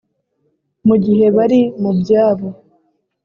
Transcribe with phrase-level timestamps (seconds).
[0.87, 2.47] mu gihe bari mu byabo,